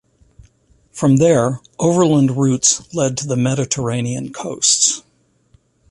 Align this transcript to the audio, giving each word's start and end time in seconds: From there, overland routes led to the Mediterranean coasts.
From 0.91 1.17
there, 1.17 1.59
overland 1.77 2.31
routes 2.35 2.91
led 2.91 3.15
to 3.19 3.27
the 3.27 3.37
Mediterranean 3.37 4.33
coasts. 4.33 5.03